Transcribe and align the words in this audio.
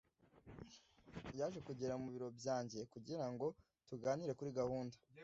yaje 1.39 1.59
kugera 1.67 1.93
mu 2.01 2.07
biro 2.13 2.27
byanjye 2.39 2.79
kugira 2.93 3.25
ngo 3.31 3.47
tuganire 3.87 4.31
kuri 4.37 4.51
gahunda 4.59 4.95